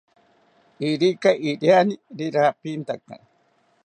Irika 0.89 1.31
iriani 1.49 1.95
rirapintaka 2.17 3.15